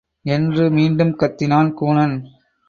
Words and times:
என்று 0.25 0.69
மீண்டும் 0.69 1.13
கத்தினான் 1.17 1.71
கூனன். 1.81 2.15